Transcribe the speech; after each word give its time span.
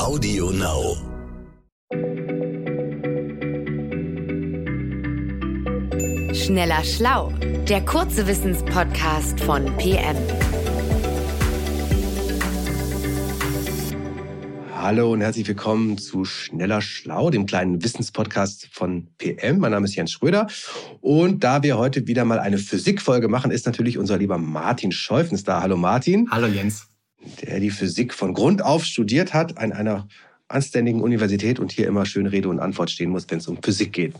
Audio 0.00 0.50
Now. 0.50 0.96
Schneller 6.32 6.82
Schlau, 6.84 7.34
der 7.68 7.84
kurze 7.84 8.26
Wissenspodcast 8.26 9.40
von 9.40 9.66
PM. 9.76 10.16
Hallo 14.74 15.12
und 15.12 15.20
herzlich 15.20 15.46
willkommen 15.46 15.98
zu 15.98 16.24
Schneller 16.24 16.80
Schlau, 16.80 17.28
dem 17.28 17.44
kleinen 17.44 17.84
Wissenspodcast 17.84 18.70
von 18.72 19.08
PM. 19.18 19.58
Mein 19.58 19.72
Name 19.72 19.84
ist 19.84 19.96
Jens 19.96 20.12
Schröder 20.12 20.46
und 21.02 21.44
da 21.44 21.62
wir 21.62 21.76
heute 21.76 22.06
wieder 22.06 22.24
mal 22.24 22.38
eine 22.38 22.56
Physikfolge 22.56 23.28
machen, 23.28 23.50
ist 23.50 23.66
natürlich 23.66 23.98
unser 23.98 24.16
lieber 24.16 24.38
Martin 24.38 24.92
Scheufens 24.92 25.44
da. 25.44 25.60
Hallo 25.60 25.76
Martin. 25.76 26.30
Hallo 26.30 26.46
Jens. 26.46 26.89
Der 27.42 27.60
die 27.60 27.70
Physik 27.70 28.14
von 28.14 28.34
Grund 28.34 28.62
auf 28.62 28.84
studiert 28.84 29.34
hat 29.34 29.58
an 29.58 29.72
einer 29.72 30.08
anständigen 30.48 31.00
Universität 31.00 31.58
und 31.60 31.72
hier 31.72 31.86
immer 31.86 32.06
schön 32.06 32.26
Rede 32.26 32.48
und 32.48 32.60
Antwort 32.60 32.90
stehen 32.90 33.10
muss, 33.10 33.26
wenn 33.28 33.38
es 33.38 33.48
um 33.48 33.62
Physik 33.62 33.92
geht. 33.92 34.14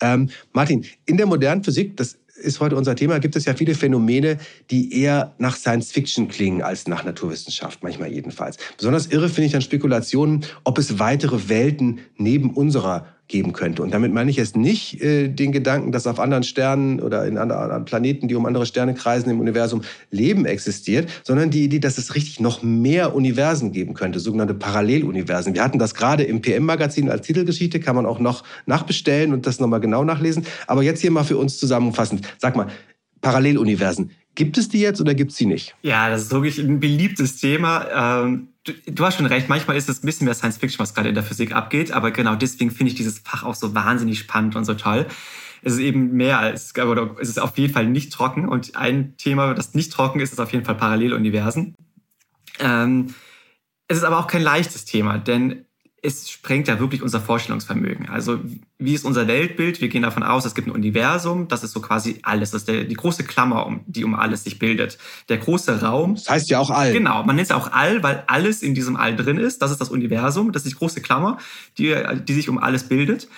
Ähm, 0.00 0.30
Martin, 0.52 0.84
in 1.06 1.16
der 1.16 1.26
modernen 1.26 1.64
Physik, 1.64 1.96
das 1.96 2.18
ist 2.36 2.60
heute 2.60 2.76
unser 2.76 2.96
Thema, 2.96 3.18
gibt 3.20 3.36
es 3.36 3.44
ja 3.44 3.54
viele 3.54 3.74
Phänomene, 3.74 4.38
die 4.70 5.00
eher 5.00 5.34
nach 5.38 5.56
Science 5.56 5.92
Fiction 5.92 6.28
klingen 6.28 6.62
als 6.62 6.86
nach 6.88 7.04
Naturwissenschaft, 7.04 7.82
manchmal 7.82 8.12
jedenfalls. 8.12 8.56
Besonders 8.76 9.06
irre 9.06 9.28
finde 9.28 9.46
ich 9.46 9.52
dann 9.52 9.62
Spekulationen, 9.62 10.44
ob 10.64 10.78
es 10.78 10.98
weitere 10.98 11.48
Welten 11.48 12.00
neben 12.16 12.50
unserer 12.50 13.06
geben 13.26 13.52
könnte. 13.52 13.82
Und 13.82 13.94
damit 13.94 14.12
meine 14.12 14.30
ich 14.30 14.36
jetzt 14.36 14.56
nicht 14.56 15.00
äh, 15.02 15.28
den 15.28 15.50
Gedanken, 15.50 15.92
dass 15.92 16.06
auf 16.06 16.20
anderen 16.20 16.42
Sternen 16.42 17.00
oder 17.00 17.26
in 17.26 17.38
anderen 17.38 17.84
Planeten, 17.84 18.28
die 18.28 18.34
um 18.34 18.44
andere 18.44 18.66
Sterne 18.66 18.94
kreisen 18.94 19.30
im 19.30 19.40
Universum, 19.40 19.82
Leben 20.10 20.44
existiert, 20.44 21.08
sondern 21.22 21.50
die 21.50 21.64
Idee, 21.64 21.78
dass 21.78 21.96
es 21.96 22.14
richtig 22.14 22.40
noch 22.40 22.62
mehr 22.62 23.14
Universen 23.14 23.72
geben 23.72 23.94
könnte, 23.94 24.20
sogenannte 24.20 24.54
Paralleluniversen. 24.54 25.54
Wir 25.54 25.64
hatten 25.64 25.78
das 25.78 25.94
gerade 25.94 26.22
im 26.22 26.42
PM-Magazin 26.42 27.08
als 27.08 27.26
Titelgeschichte, 27.26 27.80
kann 27.80 27.96
man 27.96 28.04
auch 28.04 28.18
noch 28.18 28.44
nachbestellen 28.66 29.32
und 29.32 29.46
das 29.46 29.58
nochmal 29.58 29.80
genau 29.80 30.04
nachlesen. 30.04 30.44
Aber 30.66 30.82
jetzt 30.82 31.00
hier 31.00 31.10
mal 31.10 31.24
für 31.24 31.38
uns 31.38 31.58
zusammenfassend. 31.58 32.28
Sag 32.38 32.56
mal, 32.56 32.66
Paralleluniversen. 33.22 34.10
Gibt 34.34 34.58
es 34.58 34.68
die 34.68 34.80
jetzt 34.80 35.00
oder 35.00 35.14
gibt 35.14 35.30
es 35.30 35.38
sie 35.38 35.46
nicht? 35.46 35.74
Ja, 35.82 36.10
das 36.10 36.22
ist 36.22 36.32
wirklich 36.32 36.58
ein 36.58 36.80
beliebtes 36.80 37.36
Thema. 37.36 38.22
Ähm, 38.24 38.48
du, 38.64 38.72
du, 38.72 39.04
hast 39.04 39.16
schon 39.16 39.26
recht, 39.26 39.48
manchmal 39.48 39.76
ist 39.76 39.88
es 39.88 40.02
ein 40.02 40.06
bisschen 40.06 40.24
mehr 40.24 40.34
Science 40.34 40.56
Fiction, 40.56 40.80
was 40.80 40.94
gerade 40.94 41.08
in 41.08 41.14
der 41.14 41.24
Physik 41.24 41.52
abgeht, 41.52 41.92
aber 41.92 42.10
genau 42.10 42.34
deswegen 42.34 42.70
finde 42.70 42.90
ich 42.90 42.96
dieses 42.96 43.18
Fach 43.20 43.44
auch 43.44 43.54
so 43.54 43.74
wahnsinnig 43.74 44.18
spannend 44.18 44.56
und 44.56 44.64
so 44.64 44.74
toll. 44.74 45.06
Es 45.62 45.74
ist 45.74 45.78
eben 45.78 46.12
mehr 46.12 46.38
als, 46.38 46.76
oder 46.76 47.16
es 47.20 47.28
ist 47.28 47.38
auf 47.40 47.56
jeden 47.56 47.72
Fall 47.72 47.86
nicht 47.86 48.12
trocken 48.12 48.48
und 48.48 48.76
ein 48.76 49.16
Thema, 49.16 49.54
das 49.54 49.74
nicht 49.74 49.92
trocken 49.92 50.20
ist, 50.20 50.32
ist 50.32 50.40
auf 50.40 50.52
jeden 50.52 50.64
Fall 50.64 50.74
Paralleluniversen. 50.74 51.74
Ähm, 52.58 53.14
es 53.88 53.98
ist 53.98 54.04
aber 54.04 54.18
auch 54.18 54.26
kein 54.26 54.42
leichtes 54.42 54.84
Thema, 54.84 55.18
denn 55.18 55.64
es 56.04 56.30
sprengt 56.30 56.68
ja 56.68 56.78
wirklich 56.78 57.02
unser 57.02 57.18
Vorstellungsvermögen. 57.18 58.10
Also 58.10 58.38
wie 58.78 58.92
ist 58.92 59.06
unser 59.06 59.26
Weltbild? 59.26 59.80
Wir 59.80 59.88
gehen 59.88 60.02
davon 60.02 60.22
aus, 60.22 60.44
es 60.44 60.54
gibt 60.54 60.68
ein 60.68 60.70
Universum, 60.70 61.48
das 61.48 61.64
ist 61.64 61.72
so 61.72 61.80
quasi 61.80 62.18
alles, 62.22 62.50
das 62.50 62.62
ist 62.62 62.68
der, 62.68 62.84
die 62.84 62.94
große 62.94 63.24
Klammer, 63.24 63.66
um, 63.66 63.80
die 63.86 64.04
um 64.04 64.14
alles 64.14 64.44
sich 64.44 64.58
bildet. 64.58 64.98
Der 65.30 65.38
große 65.38 65.80
Raum. 65.80 66.16
Das 66.16 66.28
heißt 66.28 66.50
ja 66.50 66.58
auch 66.58 66.68
All. 66.68 66.92
Genau, 66.92 67.22
man 67.24 67.36
nennt 67.36 67.44
es 67.44 67.48
ja 67.48 67.56
auch 67.56 67.72
All, 67.72 68.02
weil 68.02 68.22
alles 68.26 68.62
in 68.62 68.74
diesem 68.74 68.96
All 68.96 69.16
drin 69.16 69.38
ist. 69.38 69.62
Das 69.62 69.70
ist 69.70 69.80
das 69.80 69.88
Universum, 69.88 70.52
das 70.52 70.64
ist 70.64 70.72
die 70.72 70.78
große 70.78 71.00
Klammer, 71.00 71.38
die, 71.78 71.96
die 72.28 72.34
sich 72.34 72.50
um 72.50 72.58
alles 72.58 72.84
bildet. 72.84 73.28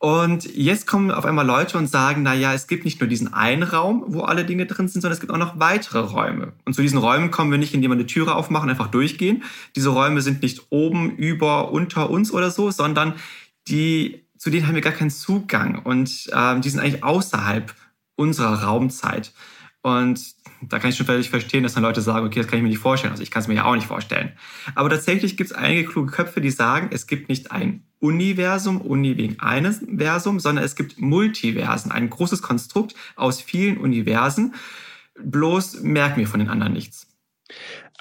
Und 0.00 0.44
jetzt 0.54 0.86
kommen 0.86 1.10
auf 1.10 1.24
einmal 1.24 1.44
Leute 1.44 1.76
und 1.76 1.88
sagen, 1.88 2.22
na 2.22 2.32
ja, 2.32 2.54
es 2.54 2.68
gibt 2.68 2.84
nicht 2.84 3.00
nur 3.00 3.08
diesen 3.08 3.34
einen 3.34 3.64
Raum, 3.64 4.04
wo 4.06 4.20
alle 4.20 4.44
Dinge 4.44 4.64
drin 4.64 4.86
sind, 4.86 5.02
sondern 5.02 5.14
es 5.14 5.20
gibt 5.20 5.32
auch 5.32 5.38
noch 5.38 5.58
weitere 5.58 5.98
Räume. 5.98 6.52
Und 6.64 6.74
zu 6.74 6.82
diesen 6.82 6.98
Räumen 6.98 7.32
kommen 7.32 7.50
wir 7.50 7.58
nicht, 7.58 7.74
indem 7.74 7.90
wir 7.90 7.96
eine 7.96 8.06
Türe 8.06 8.36
aufmachen 8.36 8.70
einfach 8.70 8.86
durchgehen. 8.88 9.42
Diese 9.74 9.88
Räume 9.88 10.20
sind 10.20 10.42
nicht 10.42 10.66
oben, 10.70 11.16
über, 11.16 11.72
unter 11.72 12.10
uns 12.10 12.32
oder 12.32 12.52
so, 12.52 12.70
sondern 12.70 13.14
die, 13.66 14.24
zu 14.36 14.50
denen 14.50 14.68
haben 14.68 14.76
wir 14.76 14.82
gar 14.82 14.92
keinen 14.92 15.10
Zugang 15.10 15.80
und 15.82 16.30
äh, 16.32 16.60
die 16.60 16.70
sind 16.70 16.78
eigentlich 16.78 17.02
außerhalb 17.02 17.74
unserer 18.14 18.62
Raumzeit. 18.62 19.32
Und 19.88 20.34
da 20.60 20.78
kann 20.78 20.90
ich 20.90 20.96
schon 20.96 21.06
völlig 21.06 21.30
verstehen, 21.30 21.62
dass 21.62 21.74
dann 21.74 21.82
Leute 21.82 22.00
sagen, 22.00 22.26
okay, 22.26 22.40
das 22.40 22.48
kann 22.48 22.58
ich 22.58 22.62
mir 22.62 22.68
nicht 22.68 22.78
vorstellen. 22.78 23.12
Also 23.12 23.22
ich 23.22 23.30
kann 23.30 23.42
es 23.42 23.48
mir 23.48 23.54
ja 23.54 23.64
auch 23.64 23.74
nicht 23.74 23.86
vorstellen. 23.86 24.32
Aber 24.74 24.90
tatsächlich 24.90 25.36
gibt 25.36 25.50
es 25.50 25.56
einige 25.56 25.84
kluge 25.84 26.10
Köpfe, 26.10 26.40
die 26.40 26.50
sagen, 26.50 26.90
es 26.92 27.06
gibt 27.06 27.28
nicht 27.28 27.52
ein 27.52 27.84
Universum, 28.00 28.80
Uni 28.80 29.16
wegen 29.16 29.38
eines 29.40 29.80
Versum, 29.96 30.40
sondern 30.40 30.64
es 30.64 30.76
gibt 30.76 31.00
Multiversen, 31.00 31.92
ein 31.92 32.10
großes 32.10 32.42
Konstrukt 32.42 32.94
aus 33.16 33.40
vielen 33.40 33.78
Universen. 33.78 34.54
Bloß 35.20 35.80
merken 35.82 36.20
wir 36.20 36.26
von 36.26 36.40
den 36.40 36.48
anderen 36.48 36.72
nichts. 36.72 37.06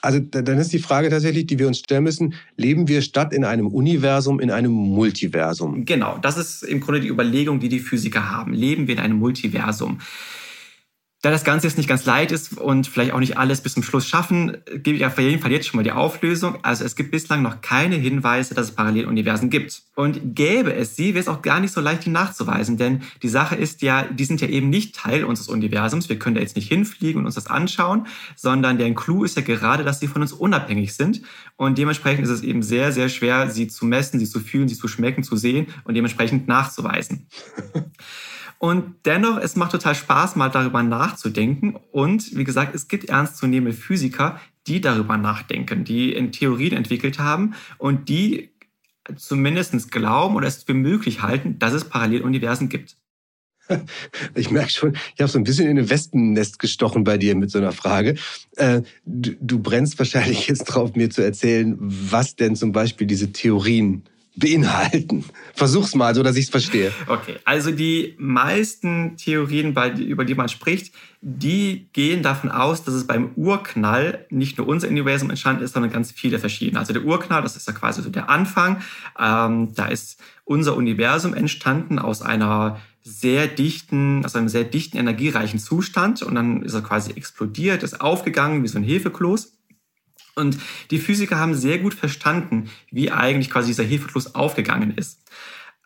Also 0.02 0.20
dann 0.20 0.60
ist 0.60 0.74
die 0.74 0.80
Frage 0.80 1.10
tatsächlich, 1.10 1.48
die 1.48 1.58
wir 1.58 1.68
uns 1.68 1.80
stellen 1.80 2.04
müssen, 2.04 2.36
leben 2.56 2.88
wir 2.88 3.02
statt 3.02 3.34
in 3.34 3.44
einem 3.44 3.68
Universum 3.68 4.40
in 4.40 4.52
einem 4.52 4.72
Multiversum? 4.72 5.86
Genau, 5.86 6.20
das 6.20 6.38
ist 6.38 6.64
im 6.64 6.80
Grunde 6.82 7.02
die 7.02 7.08
Überlegung, 7.08 7.60
die 7.60 7.70
die 7.70 7.80
Physiker 7.80 8.30
haben. 8.30 8.54
Leben 8.54 8.88
wir 8.88 8.96
in 8.96 9.02
einem 9.02 9.18
Multiversum? 9.18 10.00
Da 11.28 11.32
das 11.32 11.44
Ganze 11.44 11.68
jetzt 11.68 11.76
nicht 11.76 11.90
ganz 11.90 12.06
leicht 12.06 12.32
ist 12.32 12.58
und 12.58 12.88
vielleicht 12.88 13.12
auch 13.12 13.20
nicht 13.20 13.38
alles 13.38 13.60
bis 13.60 13.74
zum 13.74 13.84
Schluss 13.84 14.08
schaffen, 14.08 14.60
gebe 14.76 14.96
ich 14.96 15.06
auf 15.06 15.20
jeden 15.20 15.42
Fall 15.42 15.52
jetzt 15.52 15.68
schon 15.68 15.78
mal 15.78 15.84
die 15.84 15.92
Auflösung. 15.92 16.58
Also 16.64 16.86
es 16.86 16.96
gibt 16.96 17.12
bislang 17.12 17.42
noch 17.42 17.60
keine 17.60 17.98
Hinweise, 17.98 18.56
dass 18.56 18.68
es 18.68 18.72
Paralleluniversen 18.76 19.50
gibt. 19.50 19.82
Und 19.96 20.36
gäbe 20.36 20.74
es 20.74 20.96
sie, 20.96 21.16
wäre 21.16 21.20
es 21.20 21.28
auch 21.28 21.42
gar 21.42 21.60
nicht 21.60 21.74
so 21.74 21.82
leicht, 21.82 22.06
die 22.06 22.12
nachzuweisen. 22.12 22.78
Denn 22.78 23.02
die 23.24 23.28
Sache 23.28 23.58
ist 23.58 23.82
ja, 23.82 24.04
die 24.04 24.24
sind 24.24 24.40
ja 24.40 24.48
eben 24.48 24.70
nicht 24.70 24.96
Teil 24.96 25.26
unseres 25.26 25.50
Universums. 25.50 26.08
Wir 26.08 26.18
können 26.18 26.36
da 26.36 26.42
jetzt 26.42 26.56
nicht 26.56 26.70
hinfliegen 26.70 27.20
und 27.20 27.26
uns 27.26 27.36
das 27.36 27.48
anschauen, 27.48 28.08
sondern 28.38 28.78
der 28.78 28.94
Clou 28.94 29.26
ist 29.26 29.36
ja 29.36 29.44
gerade, 29.44 29.84
dass 29.84 30.00
sie 30.00 30.08
von 30.08 30.22
uns 30.22 30.32
unabhängig 30.32 30.94
sind. 30.94 31.24
Und 31.58 31.78
dementsprechend 31.78 32.24
ist 32.24 32.32
es 32.32 32.42
eben 32.42 32.64
sehr, 32.64 32.94
sehr 32.94 33.10
schwer, 33.10 33.50
sie 33.50 33.68
zu 33.68 33.86
messen, 33.86 34.18
sie 34.18 34.30
zu 34.30 34.40
fühlen, 34.40 34.70
sie 34.70 34.78
zu 34.78 34.88
schmecken, 34.88 35.24
zu 35.24 35.36
sehen 35.36 35.68
und 35.84 35.94
dementsprechend 35.94 36.48
nachzuweisen. 36.48 37.28
Und 38.60 38.96
dennoch, 39.06 39.38
es 39.38 39.56
macht 39.56 39.72
total 39.72 39.94
Spaß, 39.94 40.36
mal 40.36 40.50
darüber 40.50 40.82
nachzudenken. 40.82 41.76
Und 41.92 42.36
wie 42.36 42.44
gesagt, 42.44 42.74
es 42.74 42.88
gibt 42.88 43.06
ernstzunehmende 43.06 43.78
Physiker, 43.78 44.40
die 44.66 44.82
darüber 44.82 45.18
nachdenken, 45.18 45.84
die 45.84 46.14
in 46.14 46.32
Theorien 46.32 46.74
entwickelt 46.74 47.20
haben 47.20 47.54
und 47.78 48.10
die 48.10 48.50
zumindest 49.16 49.92
glauben 49.92 50.36
oder 50.36 50.48
es 50.48 50.64
für 50.64 50.74
möglich 50.74 51.22
halten, 51.22 51.60
dass 51.60 51.74
es 51.74 51.86
Paralleluniversen 51.86 52.70
gibt. 52.70 52.98
Ich 54.34 54.50
merke 54.50 54.72
schon, 54.72 54.98
ich 55.16 55.22
habe 55.22 55.30
so 55.30 55.38
ein 55.38 55.44
bisschen 55.44 55.68
in 55.68 55.78
ein 55.78 55.90
Wespennest 55.90 56.60
gestochen 56.60 57.04
bei 57.04 57.18
dir 57.18 57.36
mit 57.36 57.52
so 57.52 57.58
einer 57.58 57.74
Frage. 57.74 58.16
Äh, 58.56 58.82
du, 59.06 59.36
du 59.42 59.60
brennst 59.60 60.00
wahrscheinlich 60.00 60.48
jetzt 60.48 60.66
drauf, 60.66 60.96
mir 60.96 61.10
zu 61.10 61.22
erzählen, 61.22 61.76
was 61.80 62.36
denn 62.36 62.56
zum 62.56 62.72
Beispiel 62.72 63.08
diese 63.08 63.34
Theorien 63.34 64.04
beinhalten? 64.38 65.26
Versuch's 65.54 65.96
mal, 65.96 66.16
so 66.16 66.24
dass 66.24 66.36
ich 66.36 66.46
es 66.46 66.50
verstehe. 66.50 66.92
Okay, 67.08 67.36
also 67.46 67.72
die 67.72 68.16
meisten 68.18 69.18
Theorien, 69.18 69.76
über 69.98 70.26
die 70.26 70.36
man 70.36 70.50
spricht, 70.50 70.94
die 71.22 71.90
gehen 71.94 72.22
davon 72.22 72.52
aus, 72.52 72.84
dass 72.84 72.94
es 72.94 73.08
beim 73.08 73.32
Urknall 73.36 74.26
nicht 74.30 74.58
nur 74.58 74.68
unser 74.68 74.88
Universum 74.88 75.30
entstanden 75.30 75.64
ist, 75.64 75.74
sondern 75.74 75.92
ganz 75.92 76.12
viele 76.12 76.40
verschiedene. 76.40 76.80
Also 76.80 76.94
der 76.94 77.04
Urknall, 77.04 77.42
das 77.42 77.56
ist 77.56 77.68
ja 77.68 77.74
quasi 77.74 78.02
so 78.02 78.10
der 78.10 78.30
Anfang. 78.30 78.82
Ähm, 79.20 79.74
da 79.74 79.88
ist 79.88 80.22
unser 80.46 80.78
Universum 80.78 81.34
entstanden 81.34 82.00
aus 82.00 82.22
einer 82.22 82.80
sehr 83.04 83.48
dichten, 83.48 84.26
aus 84.26 84.36
einem 84.36 84.50
sehr 84.50 84.66
dichten, 84.66 84.98
energiereichen 84.98 85.60
Zustand 85.60 86.22
und 86.22 86.36
dann 86.36 86.62
ist 86.64 86.74
er 86.74 86.82
quasi 86.82 87.12
explodiert, 87.12 87.82
ist 87.82 88.02
aufgegangen 88.02 88.64
wie 88.64 88.68
so 88.68 88.78
ein 88.78 88.84
Hefekloß. 88.84 89.57
Und 90.38 90.58
die 90.92 91.00
Physiker 91.00 91.38
haben 91.38 91.56
sehr 91.56 91.80
gut 91.80 91.94
verstanden, 91.94 92.70
wie 92.92 93.12
eigentlich 93.12 93.50
quasi 93.50 93.68
dieser 93.68 93.84
Hefekloß 93.84 94.36
aufgegangen 94.36 94.96
ist. 94.96 95.22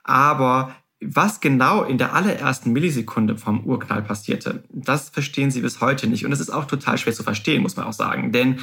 Aber 0.04 0.76
was 1.00 1.40
genau 1.40 1.84
in 1.84 1.98
der 1.98 2.14
allerersten 2.14 2.74
Millisekunde 2.74 3.38
vom 3.38 3.64
Urknall 3.66 4.04
passierte, 4.04 4.64
das 4.70 5.10
verstehen 5.10 5.50
sie 5.50 5.62
bis 5.62 5.82
heute 5.82 6.08
nicht. 6.08 6.26
Und 6.26 6.32
das 6.32 6.40
ist 6.40 6.52
auch 6.52 6.66
total 6.66 6.98
schwer 6.98 7.14
zu 7.14 7.24
verstehen, 7.24 7.64
muss 7.64 7.76
man 7.76 7.88
auch 7.88 7.94
sagen. 7.94 8.32
Denn 8.32 8.60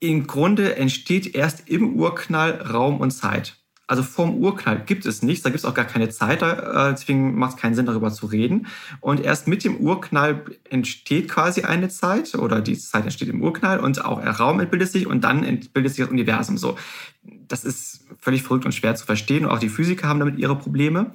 im 0.00 0.26
Grunde 0.26 0.76
entsteht 0.76 1.34
erst 1.34 1.68
im 1.68 1.94
Urknall 1.96 2.52
Raum 2.62 3.00
und 3.00 3.10
Zeit. 3.10 3.57
Also 3.88 4.02
vorm 4.02 4.36
Urknall 4.36 4.82
gibt 4.84 5.06
es 5.06 5.22
nichts, 5.22 5.42
da 5.42 5.48
gibt 5.48 5.60
es 5.60 5.64
auch 5.64 5.72
gar 5.72 5.86
keine 5.86 6.10
Zeit, 6.10 6.42
äh, 6.42 6.90
deswegen 6.90 7.38
macht 7.38 7.56
es 7.56 7.60
keinen 7.60 7.74
Sinn, 7.74 7.86
darüber 7.86 8.12
zu 8.12 8.26
reden. 8.26 8.66
Und 9.00 9.18
erst 9.18 9.48
mit 9.48 9.64
dem 9.64 9.78
Urknall 9.78 10.44
entsteht 10.68 11.30
quasi 11.30 11.62
eine 11.62 11.88
Zeit 11.88 12.34
oder 12.34 12.60
die 12.60 12.76
Zeit 12.78 13.04
entsteht 13.04 13.30
im 13.30 13.42
Urknall 13.42 13.80
und 13.80 14.04
auch 14.04 14.20
der 14.20 14.32
Raum 14.32 14.60
entbildet 14.60 14.92
sich 14.92 15.06
und 15.06 15.24
dann 15.24 15.42
entbildet 15.42 15.94
sich 15.94 16.04
das 16.04 16.12
Universum 16.12 16.58
so. 16.58 16.76
Das 17.22 17.64
ist 17.64 18.04
völlig 18.20 18.42
verrückt 18.42 18.66
und 18.66 18.74
schwer 18.74 18.94
zu 18.94 19.06
verstehen 19.06 19.46
und 19.46 19.50
auch 19.50 19.58
die 19.58 19.70
Physiker 19.70 20.06
haben 20.06 20.20
damit 20.20 20.38
ihre 20.38 20.56
Probleme. 20.56 21.12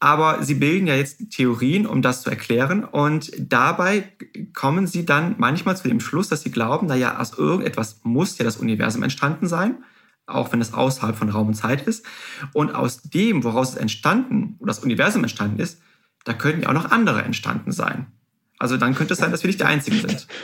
Aber 0.00 0.42
sie 0.42 0.56
bilden 0.56 0.88
ja 0.88 0.96
jetzt 0.96 1.30
Theorien, 1.30 1.86
um 1.86 2.02
das 2.02 2.22
zu 2.22 2.30
erklären. 2.30 2.82
Und 2.82 3.30
dabei 3.38 4.08
kommen 4.52 4.88
sie 4.88 5.06
dann 5.06 5.36
manchmal 5.38 5.76
zu 5.76 5.86
dem 5.86 6.00
Schluss, 6.00 6.28
dass 6.28 6.42
sie 6.42 6.50
glauben, 6.50 6.88
naja, 6.88 7.20
aus 7.20 7.38
irgendetwas 7.38 8.00
muss 8.02 8.36
ja 8.38 8.44
das 8.44 8.56
Universum 8.56 9.04
entstanden 9.04 9.46
sein 9.46 9.76
auch 10.34 10.52
wenn 10.52 10.60
es 10.60 10.74
außerhalb 10.74 11.16
von 11.16 11.28
Raum 11.28 11.48
und 11.48 11.54
Zeit 11.54 11.82
ist. 11.82 12.04
Und 12.52 12.74
aus 12.74 13.02
dem, 13.02 13.44
woraus 13.44 13.70
es 13.70 13.76
entstanden, 13.76 14.56
oder 14.58 14.68
das 14.68 14.80
Universum 14.80 15.22
entstanden 15.22 15.60
ist, 15.60 15.80
da 16.24 16.32
könnten 16.32 16.62
ja 16.62 16.68
auch 16.68 16.74
noch 16.74 16.90
andere 16.90 17.22
entstanden 17.22 17.72
sein. 17.72 18.06
Also 18.58 18.76
dann 18.76 18.94
könnte 18.94 19.14
es 19.14 19.18
sein, 19.18 19.30
dass 19.30 19.42
wir 19.42 19.48
nicht 19.48 19.60
die 19.60 19.64
Einzigen 19.64 20.00
sind. 20.00 20.26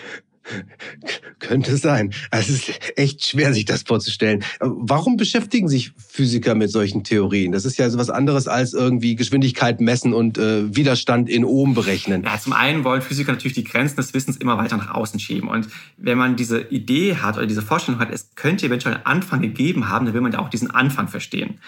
Könnte 1.38 1.76
sein. 1.76 2.12
Also 2.30 2.52
es 2.52 2.68
ist 2.68 2.80
echt 2.96 3.26
schwer, 3.26 3.52
sich 3.52 3.64
das 3.64 3.82
vorzustellen. 3.82 4.44
Warum 4.60 5.16
beschäftigen 5.16 5.68
sich 5.68 5.92
Physiker 5.96 6.54
mit 6.54 6.70
solchen 6.70 7.04
Theorien? 7.04 7.52
Das 7.52 7.64
ist 7.64 7.78
ja 7.78 7.88
so 7.90 7.98
was 7.98 8.10
anderes 8.10 8.48
als 8.48 8.74
irgendwie 8.74 9.16
Geschwindigkeit 9.16 9.80
messen 9.80 10.12
und 10.12 10.38
äh, 10.38 10.74
Widerstand 10.74 11.28
in 11.28 11.44
Ohm 11.44 11.74
berechnen. 11.74 12.22
Ja, 12.24 12.38
zum 12.38 12.52
einen 12.52 12.84
wollen 12.84 13.02
Physiker 13.02 13.32
natürlich 13.32 13.54
die 13.54 13.64
Grenzen 13.64 13.96
des 13.96 14.14
Wissens 14.14 14.36
immer 14.36 14.58
weiter 14.58 14.76
nach 14.76 14.94
außen 14.94 15.20
schieben. 15.20 15.48
Und 15.48 15.68
wenn 15.96 16.18
man 16.18 16.36
diese 16.36 16.60
Idee 16.60 17.16
hat 17.16 17.36
oder 17.36 17.46
diese 17.46 17.62
Vorstellung 17.62 18.00
hat, 18.00 18.10
es 18.10 18.34
könnte 18.34 18.66
eventuell 18.66 18.96
einen 18.96 19.06
Anfang 19.06 19.40
gegeben 19.40 19.88
haben, 19.88 20.06
dann 20.06 20.14
will 20.14 20.20
man 20.20 20.32
ja 20.32 20.38
auch 20.38 20.50
diesen 20.50 20.70
Anfang 20.70 21.08
verstehen. 21.08 21.60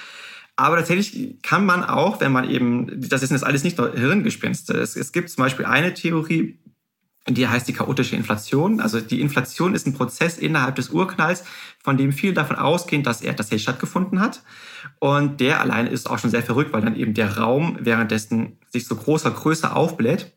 Aber 0.56 0.76
tatsächlich 0.76 1.40
kann 1.42 1.64
man 1.64 1.82
auch, 1.82 2.20
wenn 2.20 2.32
man 2.32 2.48
eben, 2.50 3.08
das 3.08 3.22
ist 3.22 3.30
jetzt 3.30 3.44
alles 3.44 3.64
nicht 3.64 3.78
nur 3.78 3.94
Hirngespinste. 3.94 4.74
Es, 4.74 4.94
es 4.94 5.12
gibt 5.12 5.30
zum 5.30 5.42
Beispiel 5.42 5.64
eine 5.64 5.94
Theorie, 5.94 6.58
die 7.34 7.48
heißt 7.48 7.68
die 7.68 7.72
chaotische 7.72 8.16
Inflation. 8.16 8.80
Also 8.80 9.00
die 9.00 9.20
Inflation 9.20 9.74
ist 9.74 9.86
ein 9.86 9.94
Prozess 9.94 10.38
innerhalb 10.38 10.76
des 10.76 10.90
Urknalls, 10.90 11.44
von 11.82 11.96
dem 11.96 12.12
viele 12.12 12.34
davon 12.34 12.56
ausgehen, 12.56 13.02
dass 13.02 13.22
er 13.22 13.36
tatsächlich 13.36 13.62
stattgefunden 13.62 14.20
hat. 14.20 14.42
Und 14.98 15.40
der 15.40 15.60
alleine 15.60 15.90
ist 15.90 16.08
auch 16.08 16.18
schon 16.18 16.30
sehr 16.30 16.42
verrückt, 16.42 16.72
weil 16.72 16.82
dann 16.82 16.96
eben 16.96 17.14
der 17.14 17.38
Raum 17.38 17.78
währenddessen 17.80 18.58
sich 18.68 18.86
so 18.86 18.96
großer 18.96 19.30
Größe 19.30 19.74
aufbläht. 19.74 20.32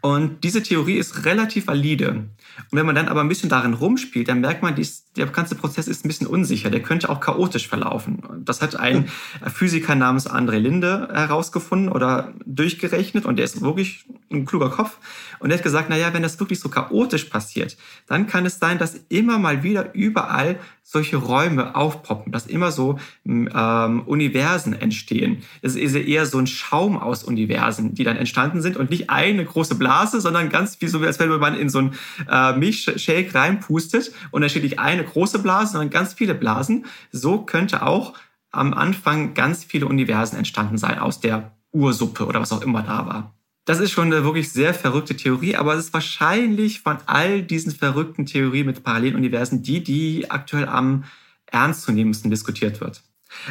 Und 0.00 0.44
diese 0.44 0.62
Theorie 0.62 0.98
ist 0.98 1.24
relativ 1.24 1.66
valide. 1.66 2.10
Und 2.10 2.72
wenn 2.72 2.86
man 2.86 2.94
dann 2.94 3.08
aber 3.08 3.20
ein 3.20 3.28
bisschen 3.28 3.48
darin 3.48 3.74
rumspielt, 3.74 4.28
dann 4.28 4.40
merkt 4.40 4.62
man, 4.62 4.74
dies, 4.74 5.05
der 5.16 5.26
ganze 5.26 5.54
Prozess 5.54 5.88
ist 5.88 6.04
ein 6.04 6.08
bisschen 6.08 6.26
unsicher. 6.26 6.70
Der 6.70 6.82
könnte 6.82 7.08
auch 7.08 7.20
chaotisch 7.20 7.68
verlaufen. 7.68 8.22
Das 8.44 8.62
hat 8.62 8.76
ein 8.76 9.08
Physiker 9.52 9.94
namens 9.94 10.28
André 10.28 10.58
Linde 10.58 11.08
herausgefunden 11.12 11.88
oder 11.88 12.32
durchgerechnet. 12.44 13.24
Und 13.24 13.36
der 13.36 13.44
ist 13.44 13.60
wirklich 13.62 14.04
ein 14.30 14.44
kluger 14.44 14.70
Kopf. 14.70 14.98
Und 15.38 15.50
er 15.50 15.56
hat 15.56 15.64
gesagt, 15.64 15.88
na 15.88 15.96
ja, 15.96 16.12
wenn 16.12 16.22
das 16.22 16.38
wirklich 16.40 16.60
so 16.60 16.68
chaotisch 16.68 17.24
passiert, 17.24 17.76
dann 18.06 18.26
kann 18.26 18.46
es 18.46 18.58
sein, 18.58 18.78
dass 18.78 19.00
immer 19.08 19.38
mal 19.38 19.62
wieder 19.62 19.94
überall 19.94 20.58
solche 20.88 21.16
Räume 21.16 21.74
aufpoppen, 21.74 22.30
dass 22.30 22.46
immer 22.46 22.70
so 22.70 23.00
ähm, 23.24 24.02
Universen 24.06 24.72
entstehen. 24.72 25.42
Es 25.60 25.74
ist 25.74 25.96
eher 25.96 26.26
so 26.26 26.38
ein 26.38 26.46
Schaum 26.46 26.96
aus 26.96 27.24
Universen, 27.24 27.94
die 27.94 28.04
dann 28.04 28.16
entstanden 28.16 28.62
sind 28.62 28.76
und 28.76 28.90
nicht 28.90 29.10
eine 29.10 29.44
große 29.44 29.74
Blase, 29.74 30.20
sondern 30.20 30.48
ganz 30.48 30.80
wie 30.80 30.86
so, 30.86 31.00
als 31.00 31.18
wenn 31.18 31.28
man 31.28 31.58
in 31.58 31.68
so 31.70 31.78
einen 31.80 31.94
äh, 32.30 32.56
Milchshake 32.56 33.34
reinpustet 33.34 34.12
und 34.30 34.42
dann 34.42 34.50
steht 34.50 34.62
nicht 34.62 34.78
eine 34.78 35.02
große 35.06 35.38
Blase, 35.38 35.72
sondern 35.72 35.90
ganz 35.90 36.14
viele 36.14 36.34
Blasen. 36.34 36.86
So 37.12 37.42
könnte 37.42 37.82
auch 37.82 38.14
am 38.50 38.74
Anfang 38.74 39.34
ganz 39.34 39.64
viele 39.64 39.86
Universen 39.86 40.36
entstanden 40.36 40.78
sein 40.78 40.98
aus 40.98 41.20
der 41.20 41.52
Ursuppe 41.72 42.26
oder 42.26 42.40
was 42.40 42.52
auch 42.52 42.62
immer 42.62 42.82
da 42.82 43.06
war. 43.06 43.34
Das 43.66 43.80
ist 43.80 43.90
schon 43.90 44.12
eine 44.12 44.22
wirklich 44.24 44.52
sehr 44.52 44.74
verrückte 44.74 45.16
Theorie, 45.16 45.56
aber 45.56 45.74
es 45.74 45.86
ist 45.86 45.92
wahrscheinlich 45.92 46.80
von 46.82 46.98
all 47.06 47.42
diesen 47.42 47.72
verrückten 47.72 48.24
Theorien 48.24 48.66
mit 48.66 48.84
Paralleluniversen 48.84 49.62
die, 49.62 49.82
die 49.82 50.30
aktuell 50.30 50.68
am 50.68 51.04
ernstzunehmendsten 51.46 52.30
diskutiert 52.30 52.80
wird. 52.80 53.02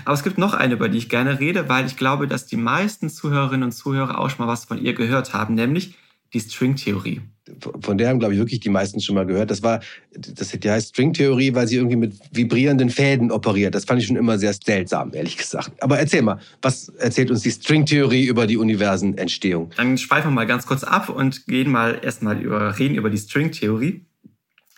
Aber 0.05 0.13
es 0.13 0.23
gibt 0.23 0.37
noch 0.37 0.53
eine, 0.53 0.75
über 0.75 0.87
die 0.87 0.97
ich 0.97 1.09
gerne 1.09 1.39
rede, 1.39 1.67
weil 1.67 1.85
ich 1.85 1.97
glaube, 1.97 2.27
dass 2.27 2.45
die 2.45 2.55
meisten 2.55 3.09
Zuhörerinnen 3.09 3.63
und 3.63 3.71
Zuhörer 3.73 4.17
auch 4.17 4.29
schon 4.29 4.45
mal 4.45 4.51
was 4.51 4.65
von 4.65 4.81
ihr 4.81 4.93
gehört 4.93 5.33
haben, 5.33 5.53
nämlich 5.53 5.95
die 6.35 6.41
Stringtheorie. 6.41 7.21
Von 7.81 7.97
der 7.97 8.09
haben, 8.09 8.19
glaube 8.19 8.33
ich, 8.33 8.39
wirklich 8.39 8.59
die 8.59 8.69
meisten 8.69 8.99
schon 8.99 9.15
mal 9.15 9.25
gehört. 9.25 9.51
Das 9.51 9.63
war, 9.63 9.79
das 10.11 10.49
die 10.49 10.69
heißt 10.69 10.89
Stringtheorie, 10.89 11.53
weil 11.53 11.67
sie 11.67 11.75
irgendwie 11.75 11.95
mit 11.95 12.13
vibrierenden 12.31 12.89
Fäden 12.89 13.31
operiert. 13.31 13.73
Das 13.75 13.85
fand 13.85 14.01
ich 14.01 14.07
schon 14.07 14.15
immer 14.15 14.37
sehr 14.37 14.53
seltsam, 14.53 15.13
ehrlich 15.13 15.37
gesagt. 15.37 15.71
Aber 15.81 15.97
erzähl 15.97 16.23
mal, 16.23 16.39
was 16.61 16.89
erzählt 16.89 17.31
uns 17.31 17.43
die 17.43 17.51
Stringtheorie 17.51 18.25
über 18.25 18.47
die 18.47 18.57
Universenentstehung? 18.57 19.71
Dann 19.77 19.97
schweifen 19.97 20.31
wir 20.31 20.35
mal 20.35 20.47
ganz 20.47 20.65
kurz 20.65 20.83
ab 20.83 21.07
und 21.07 21.45
gehen 21.45 21.71
mal 21.71 21.99
erstmal 22.03 22.41
über, 22.41 22.77
reden 22.77 22.95
über 22.95 23.09
die 23.09 23.17
Stringtheorie. 23.17 24.01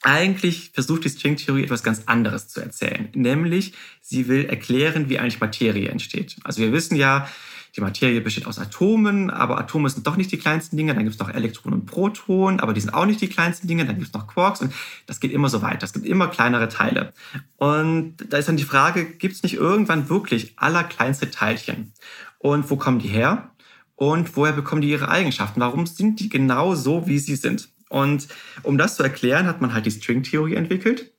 Eigentlich 0.03 0.71
versucht 0.73 1.05
die 1.05 1.09
Stringtheorie 1.09 1.63
etwas 1.63 1.83
ganz 1.83 2.03
anderes 2.05 2.49
zu 2.49 2.61
erzählen. 2.61 3.09
Nämlich, 3.15 3.73
sie 4.01 4.27
will 4.27 4.45
erklären, 4.45 5.09
wie 5.09 5.17
eigentlich 5.17 5.39
Materie 5.39 5.89
entsteht. 5.89 6.35
Also 6.43 6.61
wir 6.61 6.71
wissen 6.71 6.95
ja, 6.97 7.27
die 7.75 7.81
Materie 7.81 8.21
besteht 8.21 8.47
aus 8.47 8.59
Atomen, 8.59 9.29
aber 9.29 9.59
Atome 9.59 9.89
sind 9.89 10.07
doch 10.07 10.17
nicht 10.17 10.31
die 10.31 10.37
kleinsten 10.37 10.77
Dinge. 10.77 10.93
Dann 10.93 11.03
gibt 11.03 11.15
es 11.15 11.19
noch 11.19 11.29
Elektronen 11.29 11.81
und 11.81 11.85
Protonen, 11.85 12.59
aber 12.59 12.73
die 12.73 12.81
sind 12.81 12.93
auch 12.93 13.05
nicht 13.05 13.21
die 13.21 13.27
kleinsten 13.27 13.67
Dinge. 13.67 13.85
Dann 13.85 13.95
gibt 13.95 14.07
es 14.07 14.13
noch 14.13 14.27
Quarks 14.27 14.61
und 14.61 14.73
das 15.05 15.19
geht 15.19 15.31
immer 15.31 15.49
so 15.49 15.61
weiter. 15.61 15.85
Es 15.85 15.93
gibt 15.93 16.05
immer 16.05 16.27
kleinere 16.27 16.69
Teile. 16.69 17.13
Und 17.57 18.15
da 18.29 18.37
ist 18.37 18.47
dann 18.47 18.57
die 18.57 18.63
Frage, 18.63 19.05
gibt 19.05 19.35
es 19.35 19.43
nicht 19.43 19.55
irgendwann 19.55 20.09
wirklich 20.09 20.53
allerkleinste 20.57 21.29
Teilchen? 21.29 21.93
Und 22.39 22.69
wo 22.69 22.77
kommen 22.77 22.99
die 22.99 23.09
her? 23.09 23.51
Und 23.95 24.35
woher 24.35 24.53
bekommen 24.53 24.81
die 24.81 24.89
ihre 24.89 25.09
Eigenschaften? 25.09 25.59
Warum 25.59 25.85
sind 25.87 26.19
die 26.19 26.29
genau 26.29 26.75
so, 26.75 27.07
wie 27.07 27.19
sie 27.19 27.35
sind? 27.35 27.69
Und 27.89 28.27
um 28.63 28.77
das 28.77 28.95
zu 28.95 29.03
erklären, 29.03 29.47
hat 29.47 29.61
man 29.61 29.73
halt 29.73 29.85
die 29.85 29.91
Stringtheorie 29.91 30.55
entwickelt. 30.55 31.13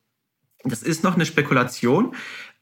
Das 0.65 0.83
ist 0.83 1.05
noch 1.05 1.15
eine 1.15 1.27
Spekulation, 1.27 2.15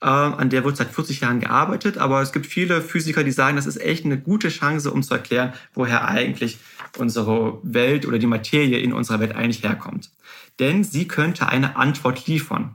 an 0.04 0.50
der 0.50 0.64
wird 0.64 0.76
seit 0.76 0.90
40 0.90 1.20
Jahren 1.20 1.40
gearbeitet, 1.40 1.96
aber 1.96 2.20
es 2.20 2.32
gibt 2.32 2.46
viele 2.46 2.82
Physiker, 2.82 3.24
die 3.24 3.30
sagen, 3.30 3.56
das 3.56 3.66
ist 3.66 3.80
echt 3.80 4.04
eine 4.04 4.18
gute 4.18 4.48
Chance, 4.48 4.92
um 4.92 5.02
zu 5.02 5.14
erklären, 5.14 5.54
woher 5.74 6.06
eigentlich 6.06 6.58
unsere 6.98 7.58
Welt 7.62 8.06
oder 8.06 8.18
die 8.18 8.26
Materie 8.26 8.78
in 8.78 8.92
unserer 8.92 9.20
Welt 9.20 9.34
eigentlich 9.34 9.62
herkommt. 9.62 10.10
Denn 10.58 10.84
sie 10.84 11.08
könnte 11.08 11.48
eine 11.48 11.76
Antwort 11.76 12.26
liefern. 12.26 12.74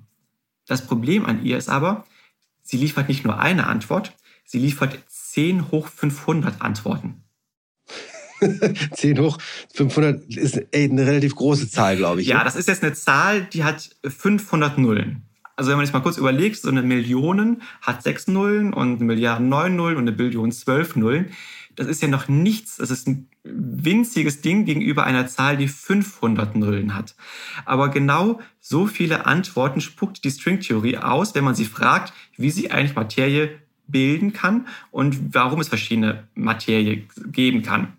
Das 0.68 0.86
Problem 0.86 1.26
an 1.26 1.44
ihr 1.44 1.58
ist 1.58 1.70
aber, 1.70 2.06
sie 2.64 2.78
liefert 2.78 3.08
nicht 3.08 3.24
nur 3.24 3.40
eine 3.40 3.68
Antwort, 3.68 4.14
sie 4.44 4.60
liefert 4.60 4.98
10 5.08 5.72
hoch 5.72 5.88
500 5.88 6.62
Antworten. 6.62 7.24
10 8.94 9.20
hoch 9.20 9.38
500 9.74 10.36
ist 10.36 10.60
eine 10.74 11.06
relativ 11.06 11.36
große 11.36 11.70
Zahl, 11.70 11.98
glaube 11.98 12.22
ich. 12.22 12.28
Ja, 12.28 12.40
ne? 12.40 12.44
das 12.46 12.56
ist 12.56 12.68
jetzt 12.68 12.84
eine 12.84 12.94
Zahl, 12.94 13.44
die 13.46 13.64
hat 13.64 13.96
500 14.04 14.78
Nullen. 14.80 15.28
Also 15.56 15.70
wenn 15.70 15.78
man 15.78 15.86
sich 15.86 15.94
mal 15.94 16.02
kurz 16.02 16.18
überlegt, 16.18 16.58
so 16.58 16.70
eine 16.70 16.82
Million 16.82 17.62
hat 17.82 18.04
sechs 18.04 18.28
Nullen 18.28 18.74
und 18.74 18.96
eine 18.96 19.06
Milliarde 19.06 19.44
neun 19.44 19.76
Nullen 19.76 19.98
und 19.98 20.04
eine 20.04 20.12
Billion 20.12 20.52
zwölf 20.52 20.96
Nullen. 20.96 21.32
Das 21.76 21.88
ist 21.88 22.02
ja 22.02 22.08
noch 22.08 22.28
nichts. 22.28 22.78
Das 22.78 22.92
ist 22.92 23.08
ein 23.08 23.30
winziges 23.44 24.42
Ding 24.42 24.66
gegenüber 24.66 25.04
einer 25.06 25.28
Zahl, 25.28 25.58
die 25.58 25.68
500 25.68 26.56
Nullen 26.56 26.96
hat. 26.96 27.16
Aber 27.66 27.90
genau 27.90 28.40
so 28.60 28.88
viele 28.88 29.26
Antworten 29.26 29.82
spuckt 29.82 30.24
die 30.24 30.32
Stringtheorie 30.32 30.98
aus, 30.98 31.34
wenn 31.34 31.44
man 31.44 31.56
sie 31.56 31.66
fragt, 31.66 32.14
wie 32.38 32.52
sie 32.52 32.72
eigentlich 32.72 32.96
Materie 32.96 33.60
bilden 33.88 34.34
kann 34.34 34.68
und 34.92 35.34
warum 35.34 35.60
es 35.60 35.70
verschiedene 35.70 36.28
Materie 36.36 37.08
geben 37.28 37.62
kann. 37.62 37.94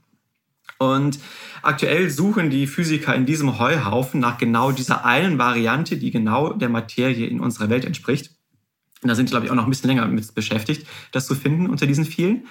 Und 0.82 1.20
aktuell 1.62 2.10
suchen 2.10 2.50
die 2.50 2.66
Physiker 2.66 3.14
in 3.14 3.24
diesem 3.24 3.58
Heuhaufen 3.58 4.20
nach 4.20 4.38
genau 4.38 4.72
dieser 4.72 5.04
einen 5.04 5.38
Variante, 5.38 5.96
die 5.96 6.10
genau 6.10 6.52
der 6.52 6.68
Materie 6.68 7.26
in 7.26 7.40
unserer 7.40 7.70
Welt 7.70 7.84
entspricht. 7.84 8.30
Und 9.02 9.08
da 9.08 9.14
sind, 9.14 9.30
glaube 9.30 9.46
ich, 9.46 9.52
auch 9.52 9.56
noch 9.56 9.64
ein 9.64 9.70
bisschen 9.70 9.88
länger 9.88 10.06
mit 10.06 10.34
beschäftigt, 10.34 10.86
das 11.12 11.26
zu 11.26 11.34
finden 11.34 11.68
unter 11.68 11.86
diesen 11.86 12.04
vielen. 12.04 12.46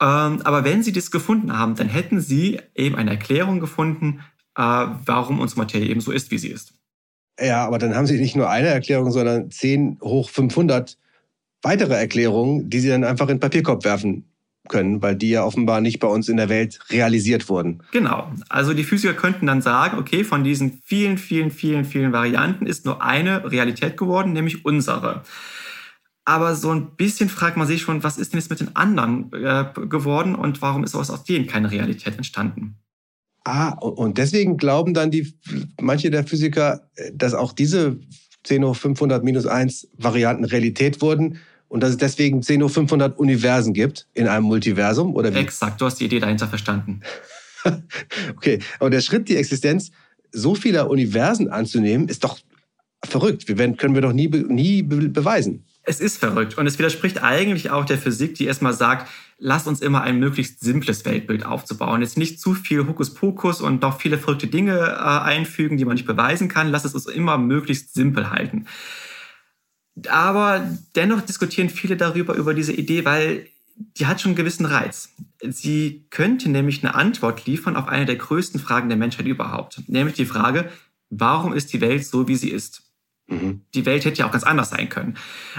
Ähm, 0.00 0.40
aber 0.44 0.64
wenn 0.64 0.82
sie 0.82 0.92
das 0.92 1.10
gefunden 1.10 1.56
haben, 1.58 1.74
dann 1.74 1.88
hätten 1.88 2.20
sie 2.20 2.60
eben 2.74 2.96
eine 2.96 3.10
Erklärung 3.10 3.60
gefunden, 3.60 4.20
äh, 4.56 4.62
warum 4.62 5.40
unsere 5.40 5.60
Materie 5.60 5.88
eben 5.88 6.00
so 6.00 6.12
ist, 6.12 6.30
wie 6.30 6.38
sie 6.38 6.48
ist. 6.48 6.74
Ja, 7.40 7.66
aber 7.66 7.78
dann 7.78 7.94
haben 7.94 8.06
sie 8.06 8.20
nicht 8.20 8.36
nur 8.36 8.48
eine 8.48 8.68
Erklärung, 8.68 9.10
sondern 9.10 9.50
10 9.50 9.98
hoch 10.02 10.30
500 10.30 10.96
weitere 11.62 11.94
Erklärungen, 11.94 12.70
die 12.70 12.80
sie 12.80 12.88
dann 12.88 13.04
einfach 13.04 13.28
in 13.28 13.36
den 13.36 13.40
Papierkorb 13.40 13.84
werfen 13.84 14.27
können, 14.68 15.02
weil 15.02 15.16
die 15.16 15.30
ja 15.30 15.44
offenbar 15.44 15.80
nicht 15.80 15.98
bei 16.00 16.08
uns 16.08 16.28
in 16.28 16.36
der 16.36 16.48
Welt 16.48 16.78
realisiert 16.90 17.48
wurden. 17.48 17.82
Genau. 17.92 18.32
Also 18.48 18.74
die 18.74 18.84
Physiker 18.84 19.14
könnten 19.14 19.46
dann 19.46 19.62
sagen, 19.62 19.98
okay, 19.98 20.24
von 20.24 20.44
diesen 20.44 20.82
vielen, 20.84 21.18
vielen, 21.18 21.50
vielen, 21.50 21.84
vielen 21.84 22.12
Varianten 22.12 22.66
ist 22.66 22.84
nur 22.84 23.02
eine 23.02 23.50
Realität 23.50 23.96
geworden, 23.96 24.32
nämlich 24.32 24.64
unsere. 24.64 25.22
Aber 26.24 26.54
so 26.54 26.70
ein 26.70 26.96
bisschen 26.96 27.30
fragt 27.30 27.56
man 27.56 27.66
sich 27.66 27.80
schon, 27.80 28.02
was 28.02 28.18
ist 28.18 28.32
denn 28.32 28.40
jetzt 28.40 28.50
mit 28.50 28.60
den 28.60 28.76
anderen 28.76 29.32
äh, 29.32 29.64
geworden 29.88 30.34
und 30.34 30.60
warum 30.60 30.84
ist 30.84 30.94
aus 30.94 31.24
denen 31.24 31.46
keine 31.46 31.70
Realität 31.70 32.16
entstanden? 32.16 32.76
Ah, 33.44 33.70
und 33.70 34.18
deswegen 34.18 34.58
glauben 34.58 34.92
dann 34.92 35.10
die, 35.10 35.32
manche 35.80 36.10
der 36.10 36.24
Physiker, 36.24 36.90
äh, 36.96 37.12
dass 37.14 37.32
auch 37.32 37.52
diese 37.52 37.98
10 38.44 38.64
hoch 38.64 38.76
500 38.76 39.24
minus 39.24 39.46
1 39.46 39.88
Varianten 39.96 40.44
Realität 40.44 41.00
wurden, 41.00 41.38
und 41.68 41.82
dass 41.82 41.90
es 41.90 41.96
deswegen 41.96 42.42
10 42.42 42.62
hoch 42.62 42.70
500 42.70 43.18
Universen 43.18 43.74
gibt 43.74 44.06
in 44.14 44.26
einem 44.26 44.44
Multiversum? 44.44 45.14
Oder 45.14 45.34
wie? 45.34 45.38
Exakt, 45.38 45.80
du 45.80 45.86
hast 45.86 46.00
die 46.00 46.06
Idee 46.06 46.20
dahinter 46.20 46.48
verstanden. 46.48 47.00
okay, 48.36 48.60
aber 48.78 48.90
der 48.90 49.00
Schritt, 49.00 49.28
die 49.28 49.36
Existenz 49.36 49.90
so 50.32 50.54
vieler 50.54 50.90
Universen 50.90 51.48
anzunehmen, 51.48 52.08
ist 52.08 52.24
doch 52.24 52.38
verrückt. 53.04 53.48
Wir 53.48 53.58
werden, 53.58 53.76
können 53.76 53.94
wir 53.94 54.02
doch 54.02 54.12
nie, 54.12 54.28
nie 54.28 54.82
beweisen. 54.82 55.64
Es 55.82 56.00
ist 56.00 56.18
verrückt 56.18 56.58
und 56.58 56.66
es 56.66 56.78
widerspricht 56.78 57.22
eigentlich 57.22 57.70
auch 57.70 57.86
der 57.86 57.96
Physik, 57.96 58.34
die 58.34 58.44
erstmal 58.44 58.74
sagt, 58.74 59.08
lasst 59.38 59.66
uns 59.66 59.80
immer 59.80 60.02
ein 60.02 60.18
möglichst 60.18 60.60
simples 60.60 61.04
Weltbild 61.04 61.46
aufzubauen. 61.46 62.02
Jetzt 62.02 62.18
nicht 62.18 62.40
zu 62.40 62.52
viel 62.52 62.86
Hokuspokus 62.86 63.62
und 63.62 63.80
noch 63.80 63.98
viele 63.98 64.18
verrückte 64.18 64.48
Dinge 64.48 64.76
äh, 64.78 65.00
einfügen, 65.00 65.78
die 65.78 65.86
man 65.86 65.94
nicht 65.94 66.06
beweisen 66.06 66.48
kann. 66.48 66.68
Lasst 66.68 66.84
es 66.84 66.94
uns 66.94 67.06
immer 67.06 67.38
möglichst 67.38 67.94
simpel 67.94 68.30
halten. 68.30 68.66
Aber 70.08 70.68
dennoch 70.94 71.22
diskutieren 71.22 71.70
viele 71.70 71.96
darüber, 71.96 72.34
über 72.34 72.54
diese 72.54 72.72
Idee, 72.72 73.04
weil 73.04 73.46
die 73.96 74.06
hat 74.06 74.20
schon 74.20 74.30
einen 74.30 74.36
gewissen 74.36 74.66
Reiz. 74.66 75.10
Sie 75.40 76.06
könnte 76.10 76.50
nämlich 76.50 76.82
eine 76.82 76.94
Antwort 76.94 77.46
liefern 77.46 77.76
auf 77.76 77.88
eine 77.88 78.06
der 78.06 78.16
größten 78.16 78.60
Fragen 78.60 78.88
der 78.88 78.98
Menschheit 78.98 79.26
überhaupt. 79.26 79.82
Nämlich 79.86 80.16
die 80.16 80.26
Frage, 80.26 80.70
warum 81.10 81.52
ist 81.52 81.72
die 81.72 81.80
Welt 81.80 82.04
so, 82.04 82.28
wie 82.28 82.36
sie 82.36 82.50
ist? 82.50 82.82
Mhm. 83.28 83.62
Die 83.74 83.86
Welt 83.86 84.04
hätte 84.04 84.18
ja 84.18 84.26
auch 84.26 84.32
ganz 84.32 84.44
anders 84.44 84.70
sein 84.70 84.88
können. 84.88 85.16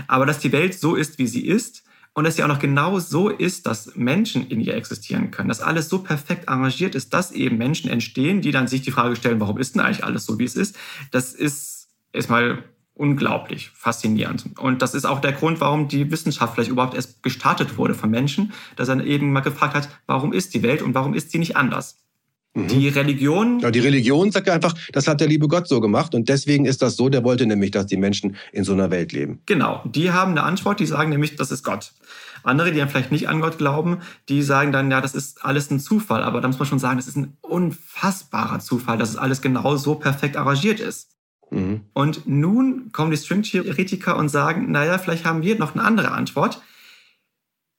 Aber 0.08 0.26
dass 0.26 0.40
die 0.40 0.52
Welt 0.52 0.78
so 0.78 0.96
ist, 0.96 1.18
wie 1.18 1.28
sie 1.28 1.46
ist, 1.46 1.84
und 2.14 2.24
dass 2.24 2.36
sie 2.36 2.44
auch 2.44 2.48
noch 2.48 2.60
genau 2.60 3.00
so 3.00 3.30
ist, 3.30 3.66
dass 3.66 3.96
Menschen 3.96 4.48
in 4.48 4.60
ihr 4.60 4.76
existieren 4.76 5.32
können, 5.32 5.48
dass 5.48 5.62
alles 5.62 5.90
so 5.90 6.00
perfekt 6.00 6.50
arrangiert 6.50 6.96
ist, 6.96 7.14
dass 7.14 7.32
eben 7.32 7.58
Menschen 7.58 7.90
entstehen, 7.90 8.42
die 8.42 8.52
dann 8.52 8.68
sich 8.68 8.82
die 8.82 8.92
Frage 8.92 9.16
stellen, 9.16 9.40
warum 9.40 9.58
ist 9.58 9.76
denn 9.76 9.82
eigentlich 9.82 10.04
alles 10.04 10.26
so, 10.26 10.40
wie 10.40 10.44
es 10.44 10.56
ist? 10.56 10.78
Das 11.12 11.34
ist 11.34 11.88
erstmal 12.12 12.64
unglaublich 13.00 13.70
faszinierend. 13.74 14.46
Und 14.60 14.82
das 14.82 14.94
ist 14.94 15.06
auch 15.06 15.22
der 15.22 15.32
Grund, 15.32 15.62
warum 15.62 15.88
die 15.88 16.12
Wissenschaft 16.12 16.54
vielleicht 16.54 16.70
überhaupt 16.70 16.96
erst 16.96 17.24
gestartet 17.24 17.78
wurde 17.78 17.96
von 17.96 18.10
Menschen, 18.10 18.52
dass 18.76 18.90
er 18.90 19.02
eben 19.04 19.32
mal 19.32 19.40
gefragt 19.40 19.74
hat, 19.74 19.90
warum 20.06 20.34
ist 20.34 20.54
die 20.54 20.64
Welt 20.64 20.82
und 20.82 20.94
warum 20.94 21.14
ist 21.14 21.32
sie 21.32 21.40
nicht 21.40 21.56
anders? 21.56 21.98
Mhm. 22.54 22.68
Die 22.68 22.90
Religion. 22.90 23.60
Ja, 23.60 23.72
die 23.72 23.80
Religion 23.80 24.32
sagt 24.32 24.50
einfach, 24.50 24.74
das 24.92 25.08
hat 25.08 25.22
der 25.22 25.30
liebe 25.30 25.48
Gott 25.48 25.70
so 25.70 25.80
gemacht 25.80 26.14
und 26.14 26.28
deswegen 26.28 26.66
ist 26.66 26.82
das 26.82 26.98
so. 26.98 27.08
Der 27.08 27.24
wollte 27.24 27.46
nämlich, 27.46 27.72
dass 27.72 27.86
die 27.86 27.96
Menschen 27.96 28.36
in 28.52 28.66
so 28.66 28.74
einer 28.74 28.92
Welt 28.92 29.14
leben. 29.14 29.42
Genau. 29.46 29.82
Die 29.86 30.12
haben 30.12 30.32
eine 30.32 30.44
Antwort, 30.44 30.82
die 30.82 30.86
sagen 30.86 31.10
nämlich, 31.10 31.38
das 31.38 31.52
ist 31.52 31.64
Gott. 31.64 31.94
Andere, 32.44 32.72
die 32.72 32.80
dann 32.80 32.90
vielleicht 32.90 33.12
nicht 33.12 33.30
an 33.30 33.40
Gott 33.40 33.58
glauben, 33.58 34.00
die 34.28 34.42
sagen 34.42 34.74
dann, 34.74 34.92
ja, 34.92 35.00
das 35.00 35.14
ist 35.14 35.46
alles 35.46 35.72
ein 35.72 35.80
Zufall. 35.80 36.24
Aber 36.24 36.42
da 36.42 36.48
muss 36.48 36.60
man 36.60 36.68
schon 36.68 36.80
sagen, 36.80 36.98
das 36.98 37.08
ist 37.08 37.18
ein 37.18 37.38
unfassbarer 37.42 38.60
Zufall, 38.60 38.98
dass 38.98 39.10
es 39.10 39.18
alles 39.18 39.42
genau 39.42 39.78
so 39.78 39.96
perfekt 39.96 40.36
arrangiert 40.36 40.80
ist. 40.82 41.19
Mhm. 41.52 41.82
Und 41.94 42.28
nun 42.28 42.92
kommen 42.92 43.12
die 43.12 43.18
String-Theoretiker 43.18 44.18
und 44.18 44.30
sagen, 44.30 44.72
naja, 44.72 44.98
vielleicht 44.98 45.26
haben 45.26 45.44
wir 45.44 45.58
noch 45.58 45.74
eine 45.74 45.84
andere 45.84 46.12
Antwort. 46.12 46.62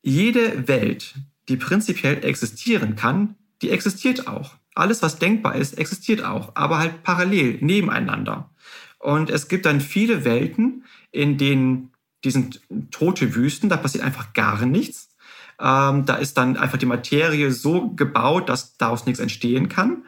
Jede 0.03 0.67
Welt, 0.69 1.15
die 1.49 1.57
prinzipiell 1.57 2.25
existieren 2.25 2.97
kann, 2.97 3.37
die 3.63 3.71
existiert 3.71 4.27
auch. 4.27 4.55
Alles, 4.75 5.03
was 5.03 5.19
denkbar 5.19 5.57
ist, 5.57 5.79
existiert 5.79 6.25
auch, 6.25 6.53
aber 6.55 6.79
halt 6.79 7.03
parallel, 7.03 7.59
nebeneinander. 7.61 8.51
Und 8.99 9.31
es 9.31 9.49
gibt 9.49 9.67
dann 9.67 9.81
viele 9.81 10.25
Welten, 10.25 10.85
in 11.11 11.39
denen 11.39 11.91
die 12.25 12.31
sind 12.31 12.61
tote 12.91 13.35
Wüsten, 13.35 13.69
da 13.69 13.77
passiert 13.77 14.05
einfach 14.05 14.33
gar 14.35 14.67
nichts. 14.67 15.09
Ähm, 15.59 16.05
da 16.07 16.15
ist 16.15 16.37
dann 16.37 16.57
einfach 16.57 16.79
die 16.79 16.87
Materie 16.87 17.51
so 17.51 17.91
gebaut, 17.91 18.49
dass 18.49 18.77
daraus 18.77 19.07
nichts 19.07 19.21
entstehen 19.21 19.69
kann. 19.69 20.05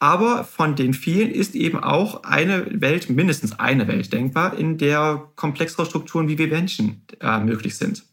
Aber 0.00 0.44
von 0.44 0.76
den 0.76 0.94
vielen 0.94 1.30
ist 1.30 1.56
eben 1.56 1.78
auch 1.78 2.22
eine 2.22 2.80
Welt, 2.80 3.10
mindestens 3.10 3.58
eine 3.58 3.88
Welt 3.88 4.12
denkbar, 4.12 4.56
in 4.56 4.78
der 4.78 5.28
komplexere 5.34 5.86
Strukturen 5.86 6.28
wie 6.28 6.38
wir 6.38 6.46
Menschen 6.46 7.02
äh, 7.20 7.40
möglich 7.40 7.76
sind. 7.76 8.04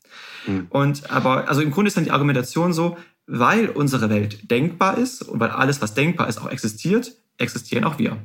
Mhm. 0.48 0.68
Und 0.70 1.12
aber, 1.12 1.48
also 1.48 1.62
im 1.62 1.72
Grunde 1.72 1.90
ist 1.90 1.98
dann 1.98 2.06
die 2.06 2.12
Argumentation 2.12 2.74
so, 2.74 2.98
weil 3.28 3.70
unsere 3.70 4.10
Welt 4.10 4.50
denkbar 4.50 4.98
ist 4.98 5.22
und 5.22 5.40
weil 5.40 5.50
alles, 5.50 5.82
was 5.82 5.94
denkbar 5.94 6.28
ist, 6.28 6.40
auch 6.40 6.50
existiert, 6.50 7.16
existieren 7.38 7.84
auch 7.84 8.00
wir. 8.00 8.18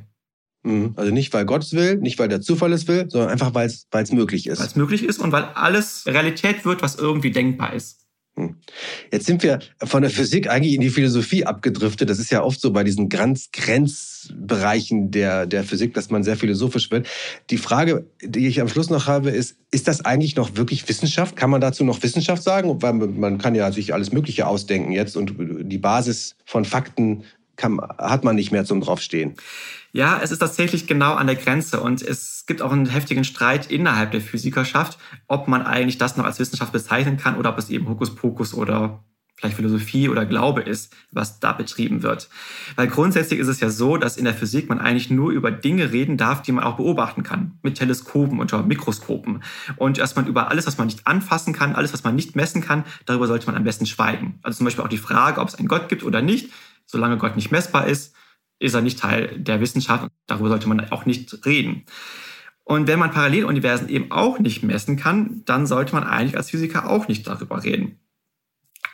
Mhm. 0.63 0.93
Also 0.95 1.11
nicht, 1.11 1.33
weil 1.33 1.45
Gott 1.45 1.63
es 1.63 1.73
will, 1.73 1.97
nicht, 1.97 2.19
weil 2.19 2.29
der 2.29 2.41
Zufall 2.41 2.73
es 2.73 2.87
will, 2.87 3.05
sondern 3.09 3.29
einfach, 3.29 3.53
weil 3.53 3.67
es 3.67 4.11
möglich 4.11 4.47
ist. 4.47 4.59
Weil 4.59 4.67
es 4.67 4.75
möglich 4.75 5.03
ist 5.03 5.19
und 5.19 5.31
weil 5.31 5.43
alles 5.43 6.05
Realität 6.07 6.65
wird, 6.65 6.81
was 6.81 6.95
irgendwie 6.95 7.31
denkbar 7.31 7.73
ist. 7.73 8.00
Jetzt 9.11 9.25
sind 9.25 9.43
wir 9.43 9.59
von 9.83 10.01
der 10.01 10.11
Physik 10.11 10.49
eigentlich 10.49 10.73
in 10.73 10.81
die 10.81 10.89
Philosophie 10.89 11.45
abgedriftet. 11.45 12.09
Das 12.09 12.19
ist 12.19 12.31
ja 12.31 12.43
oft 12.43 12.59
so 12.59 12.71
bei 12.71 12.83
diesen 12.83 13.09
Grenz 13.09 13.49
Grenzbereichen 13.51 15.11
der, 15.11 15.45
der 15.45 15.63
Physik, 15.63 15.93
dass 15.93 16.09
man 16.09 16.23
sehr 16.23 16.37
philosophisch 16.37 16.91
wird. 16.91 17.07
Die 17.49 17.57
Frage, 17.57 18.05
die 18.23 18.47
ich 18.47 18.61
am 18.61 18.67
Schluss 18.67 18.89
noch 18.89 19.07
habe, 19.07 19.29
ist, 19.29 19.57
ist 19.71 19.87
das 19.87 20.05
eigentlich 20.05 20.35
noch 20.35 20.55
wirklich 20.55 20.87
Wissenschaft? 20.87 21.35
Kann 21.35 21.49
man 21.49 21.61
dazu 21.61 21.83
noch 21.83 22.01
Wissenschaft 22.03 22.43
sagen? 22.43 22.81
Weil 22.81 22.93
man 22.93 23.37
kann 23.37 23.55
ja 23.55 23.71
sich 23.71 23.93
alles 23.93 24.11
Mögliche 24.11 24.47
ausdenken 24.47 24.91
jetzt 24.91 25.17
und 25.17 25.35
die 25.37 25.77
Basis 25.77 26.35
von 26.45 26.65
Fakten 26.65 27.23
kann, 27.55 27.79
hat 27.97 28.23
man 28.23 28.35
nicht 28.35 28.51
mehr 28.51 28.65
zum 28.65 28.81
draufstehen. 28.81 29.35
Ja, 29.93 30.21
es 30.23 30.31
ist 30.31 30.39
tatsächlich 30.39 30.87
genau 30.87 31.13
an 31.13 31.27
der 31.27 31.35
Grenze 31.35 31.81
und 31.81 32.01
es 32.01 32.40
gibt 32.51 32.61
auch 32.61 32.73
einen 32.73 32.85
heftigen 32.85 33.23
Streit 33.23 33.71
innerhalb 33.71 34.11
der 34.11 34.19
Physikerschaft, 34.19 34.99
ob 35.29 35.47
man 35.47 35.61
eigentlich 35.61 35.97
das 35.97 36.17
noch 36.17 36.25
als 36.25 36.37
Wissenschaft 36.37 36.73
bezeichnen 36.73 37.15
kann 37.15 37.37
oder 37.37 37.51
ob 37.51 37.57
es 37.57 37.69
eben 37.69 37.87
Hokuspokus 37.87 38.53
oder 38.53 39.05
vielleicht 39.37 39.55
Philosophie 39.55 40.09
oder 40.09 40.25
Glaube 40.25 40.59
ist, 40.59 40.93
was 41.13 41.39
da 41.39 41.53
betrieben 41.53 42.03
wird. 42.03 42.29
Weil 42.75 42.89
grundsätzlich 42.89 43.39
ist 43.39 43.47
es 43.47 43.61
ja 43.61 43.69
so, 43.69 43.95
dass 43.95 44.17
in 44.17 44.25
der 44.25 44.33
Physik 44.33 44.67
man 44.67 44.79
eigentlich 44.79 45.09
nur 45.09 45.31
über 45.31 45.49
Dinge 45.49 45.93
reden 45.93 46.17
darf, 46.17 46.41
die 46.41 46.51
man 46.51 46.65
auch 46.65 46.75
beobachten 46.75 47.23
kann. 47.23 47.57
Mit 47.63 47.77
Teleskopen 47.77 48.41
unter 48.41 48.63
Mikroskopen. 48.63 49.41
Und 49.77 49.97
dass 49.97 50.17
man 50.17 50.27
über 50.27 50.49
alles, 50.49 50.67
was 50.67 50.77
man 50.77 50.87
nicht 50.87 51.07
anfassen 51.07 51.53
kann, 51.53 51.73
alles, 51.73 51.93
was 51.93 52.03
man 52.03 52.15
nicht 52.15 52.35
messen 52.35 52.61
kann, 52.61 52.83
darüber 53.05 53.27
sollte 53.27 53.47
man 53.47 53.55
am 53.55 53.63
besten 53.63 53.85
schweigen. 53.85 54.39
Also 54.43 54.57
zum 54.57 54.65
Beispiel 54.65 54.83
auch 54.83 54.89
die 54.89 54.97
Frage, 54.97 55.39
ob 55.39 55.47
es 55.47 55.55
einen 55.55 55.69
Gott 55.69 55.87
gibt 55.87 56.03
oder 56.03 56.21
nicht. 56.21 56.51
Solange 56.85 57.17
Gott 57.17 57.37
nicht 57.37 57.49
messbar 57.49 57.87
ist, 57.87 58.13
ist 58.59 58.75
er 58.75 58.81
nicht 58.81 58.99
Teil 58.99 59.39
der 59.39 59.59
Wissenschaft. 59.59 60.07
Darüber 60.27 60.49
sollte 60.49 60.69
man 60.69 60.91
auch 60.91 61.05
nicht 61.05 61.45
reden. 61.45 61.85
Und 62.63 62.87
wenn 62.87 62.99
man 62.99 63.11
Paralleluniversen 63.11 63.89
eben 63.89 64.11
auch 64.11 64.39
nicht 64.39 64.63
messen 64.63 64.97
kann, 64.97 65.41
dann 65.45 65.65
sollte 65.67 65.93
man 65.93 66.03
eigentlich 66.03 66.37
als 66.37 66.51
Physiker 66.51 66.89
auch 66.89 67.07
nicht 67.07 67.27
darüber 67.27 67.63
reden. 67.63 67.99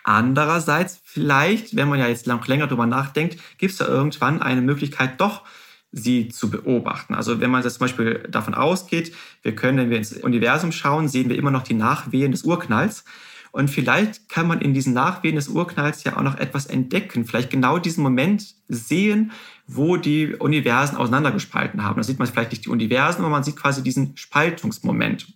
Andererseits, 0.03 1.01
vielleicht, 1.03 1.75
wenn 1.75 1.89
man 1.89 1.99
ja 1.99 2.07
jetzt 2.07 2.27
noch 2.27 2.47
länger 2.47 2.67
darüber 2.67 2.85
nachdenkt, 2.85 3.37
gibt 3.57 3.73
es 3.73 3.77
da 3.77 3.87
irgendwann 3.87 4.41
eine 4.41 4.61
Möglichkeit, 4.61 5.19
doch 5.19 5.43
sie 5.91 6.29
zu 6.29 6.49
beobachten. 6.49 7.13
Also 7.13 7.39
wenn 7.39 7.51
man 7.51 7.63
jetzt 7.63 7.73
zum 7.73 7.81
Beispiel 7.81 8.25
davon 8.29 8.53
ausgeht, 8.53 9.13
wir 9.41 9.55
können, 9.55 9.77
wenn 9.77 9.89
wir 9.89 9.97
ins 9.97 10.13
Universum 10.13 10.71
schauen, 10.71 11.07
sehen 11.07 11.29
wir 11.29 11.37
immer 11.37 11.51
noch 11.51 11.63
die 11.63 11.73
Nachwehen 11.73 12.31
des 12.31 12.43
Urknalls. 12.43 13.03
Und 13.51 13.69
vielleicht 13.69 14.29
kann 14.29 14.47
man 14.47 14.61
in 14.61 14.73
diesen 14.73 14.93
Nachwehen 14.93 15.35
des 15.35 15.47
Urknalls 15.49 16.03
ja 16.03 16.17
auch 16.17 16.21
noch 16.21 16.37
etwas 16.37 16.65
entdecken. 16.65 17.25
Vielleicht 17.25 17.49
genau 17.49 17.79
diesen 17.79 18.03
Moment 18.03 18.55
sehen, 18.67 19.31
wo 19.67 19.97
die 19.97 20.35
Universen 20.35 20.97
auseinandergespalten 20.97 21.83
haben. 21.83 21.97
Da 21.97 22.03
sieht 22.03 22.19
man 22.19 22.27
vielleicht 22.27 22.51
nicht 22.51 22.65
die 22.65 22.69
Universen, 22.69 23.21
aber 23.21 23.29
man 23.29 23.43
sieht 23.43 23.55
quasi 23.55 23.83
diesen 23.83 24.15
Spaltungsmoment. 24.17 25.27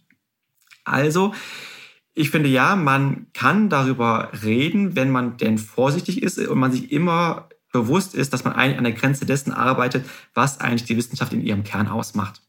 Also, 0.84 1.34
ich 2.14 2.30
finde 2.30 2.50
ja, 2.50 2.76
man 2.76 3.28
kann 3.34 3.70
darüber 3.70 4.32
reden, 4.44 4.96
wenn 4.96 5.12
man 5.12 5.38
denn 5.38 5.58
vorsichtig 5.58 6.22
ist 6.22 6.38
und 6.38 6.60
man 6.60 6.72
sich 6.72 6.92
immer 6.92 7.50
bewusst 7.72 8.16
ist, 8.16 8.34
dass 8.34 8.44
man 8.44 8.54
eigentlich 8.54 8.78
an 8.78 8.84
der 8.84 8.94
Grenze 8.94 9.26
dessen 9.26 9.54
arbeitet, 9.54 10.06
was 10.34 10.60
eigentlich 10.60 10.84
die 10.84 10.98
Wissenschaft 10.98 11.32
in 11.34 11.42
ihrem 11.42 11.64
Kern 11.64 11.88
ausmacht. 11.88 12.42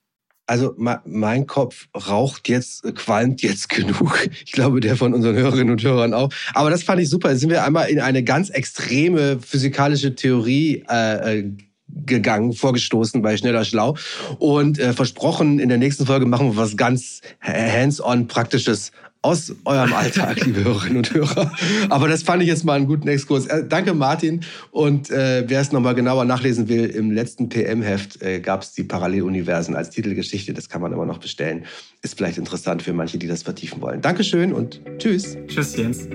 Also 0.47 0.75
mein 0.77 1.47
Kopf 1.47 1.89
raucht 1.97 2.49
jetzt, 2.49 2.83
qualmt 2.95 3.43
jetzt 3.43 3.69
genug. 3.71 4.29
Ich 4.45 4.53
glaube, 4.53 4.81
der 4.81 4.97
von 4.97 5.15
unseren 5.15 5.37
Hörerinnen 5.37 5.71
und 5.71 5.83
Hörern 5.83 6.15
auch. 6.15 6.31
Aber 6.55 6.71
das 6.71 6.83
fand 6.83 7.01
ich 7.01 7.09
super. 7.09 7.31
Jetzt 7.31 7.41
sind 7.41 7.51
wir 7.51 7.65
einmal 7.65 7.89
in 7.89 8.01
eine 8.01 8.23
ganz 8.25 8.51
extreme 8.51 9.39
physikalische 9.41 10.15
Theorie 10.15 10.85
äh, 10.89 11.39
äh 11.39 11.53
gegangen, 11.95 12.55
vorgestoßen 12.55 13.21
bei 13.21 13.37
Schneller 13.37 13.67
Schlau 13.67 13.97
und 14.39 14.79
äh, 14.79 14.95
versprochen, 14.95 15.59
in 15.59 15.69
der 15.69 15.77
nächsten 15.77 16.07
Folge 16.07 16.25
machen 16.25 16.53
wir 16.53 16.57
was 16.57 16.77
ganz 16.77 17.21
hands-on 17.43 18.29
Praktisches 18.29 18.93
aus 19.23 19.55
eurem 19.65 19.93
Alltag, 19.93 20.41
liebe 20.45 20.65
Hörerinnen 20.65 20.99
und 20.99 21.15
Hörer. 21.15 21.53
Aber 21.89 22.09
das 22.09 22.23
fand 22.25 22.43
ich 22.43 22.49
jetzt 22.49 22.65
mal 22.65 22.75
einen 22.75 22.87
guten 22.87 23.09
Exkurs. 23.09 23.47
Äh, 23.47 23.65
danke, 23.67 23.95
Martin. 23.95 24.41
Und 24.73 25.11
äh, 25.11 25.45
wer 25.47 25.61
es 25.61 25.73
nochmal 25.73 25.95
genauer 25.95 26.25
nachlesen 26.25 26.69
will, 26.69 26.87
im 26.87 27.13
letzten 27.13 27.49
PM-Heft 27.49 28.21
äh, 28.21 28.41
gab 28.41 28.63
es 28.63 28.73
die 28.73 28.83
Paralleluniversen 28.83 29.77
als 29.77 29.91
Titelgeschichte. 29.91 30.53
Das 30.53 30.69
kann 30.69 30.83
man 30.83 30.93
immer 30.93 31.07
noch 31.07 31.19
bestellen. 31.19 31.65
Ist 32.03 32.17
vielleicht 32.17 32.39
interessant 32.39 32.83
für 32.83 32.93
manche, 32.93 33.19
die 33.19 33.29
das 33.29 33.45
vertiefen 33.45 33.81
wollen. 33.81 34.01
Dankeschön 34.01 34.53
und 34.53 34.81
tschüss. 34.99 35.37
Tschüss, 35.47 35.77
Jens. 35.77 36.09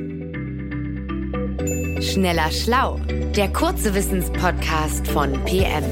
Schneller 2.06 2.52
Schlau, 2.52 3.00
der 3.36 3.48
kurze 3.52 3.96
Wissenspodcast 3.96 5.08
von 5.08 5.34
PM. 5.46 5.84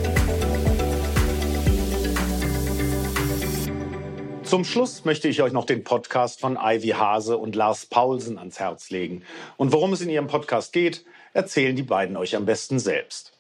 Zum 4.56 4.64
Schluss 4.64 5.04
möchte 5.04 5.28
ich 5.28 5.42
euch 5.42 5.52
noch 5.52 5.66
den 5.66 5.84
Podcast 5.84 6.40
von 6.40 6.58
Ivy 6.58 6.92
Hase 6.92 7.38
und 7.38 7.56
Lars 7.56 7.88
Paulsen 7.88 8.38
ans 8.38 8.58
Herz 8.58 8.90
legen. 8.90 9.24
Und 9.58 9.74
worum 9.74 9.92
es 9.92 10.00
in 10.00 10.10
ihrem 10.10 10.28
Podcast 10.28 10.72
geht, 10.72 11.04
erzählen 11.34 11.76
die 11.76 11.84
beiden 11.84 12.16
euch 12.16 12.38
am 12.38 12.46
besten 12.46 12.80
selbst. 12.80 13.34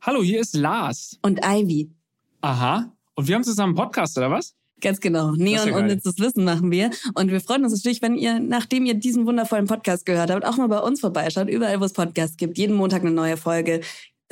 Hallo, 0.00 0.22
hier 0.22 0.40
ist 0.40 0.56
Lars. 0.56 1.18
Und 1.20 1.40
Ivy. 1.44 1.90
Aha. 2.40 2.90
Und 3.14 3.28
wir 3.28 3.34
haben 3.34 3.44
zusammen 3.44 3.78
einen 3.78 3.86
Podcast, 3.86 4.16
oder 4.16 4.30
was? 4.30 4.54
Ganz 4.80 4.98
genau. 4.98 5.32
Neon 5.32 5.68
ja 5.68 5.76
unnützes 5.76 6.18
Wissen 6.18 6.44
machen 6.44 6.70
wir. 6.70 6.90
Und 7.16 7.30
wir 7.30 7.42
freuen 7.42 7.64
uns 7.64 7.74
natürlich, 7.74 8.00
wenn 8.00 8.16
ihr, 8.16 8.40
nachdem 8.40 8.86
ihr 8.86 8.94
diesen 8.94 9.26
wundervollen 9.26 9.66
Podcast 9.66 10.06
gehört 10.06 10.30
habt, 10.30 10.46
auch 10.46 10.56
mal 10.56 10.68
bei 10.68 10.78
uns 10.78 11.00
vorbeischaut. 11.00 11.50
Überall, 11.50 11.80
wo 11.80 11.84
es 11.84 11.92
Podcasts 11.92 12.38
gibt. 12.38 12.56
Jeden 12.56 12.76
Montag 12.76 13.02
eine 13.02 13.10
neue 13.10 13.36
Folge. 13.36 13.82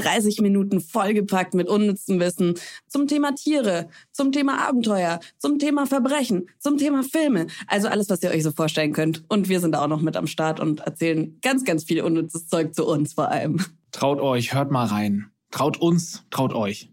30 0.01 0.41
Minuten 0.41 0.81
vollgepackt 0.81 1.55
mit 1.55 1.69
unnützem 1.69 2.21
Wissen 2.21 2.55
zum 2.89 3.07
Thema 3.07 3.35
Tiere, 3.35 3.89
zum 4.13 4.33
Thema 4.33 4.67
Abenteuer, 4.67 5.21
zum 5.39 5.59
Thema 5.59 5.87
Verbrechen, 5.87 6.49
zum 6.59 6.77
Thema 6.77 7.03
Filme. 7.03 7.47
Also 7.67 7.89
alles, 7.89 8.09
was 8.11 8.23
ihr 8.23 8.31
euch 8.31 8.43
so 8.43 8.53
vorstellen 8.53 8.93
könnt. 8.93 9.25
Und 9.29 9.49
wir 9.49 9.61
sind 9.61 9.77
auch 9.77 9.89
noch 9.89 10.01
mit 10.01 10.17
am 10.17 10.27
Start 10.27 10.61
und 10.61 10.81
erzählen 10.81 11.39
ganz, 11.43 11.65
ganz 11.65 11.85
viel 11.85 12.03
unnützes 12.03 12.49
Zeug 12.49 12.75
zu 12.75 12.87
uns 12.87 13.15
vor 13.15 13.31
allem. 13.31 13.65
Traut 13.93 14.21
euch, 14.21 14.55
hört 14.55 14.71
mal 14.71 14.87
rein. 14.87 15.31
Traut 15.51 15.81
uns, 15.81 16.25
traut 16.31 16.55
euch. 16.55 16.93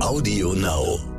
Audio 0.00 0.52
Now. 0.52 1.15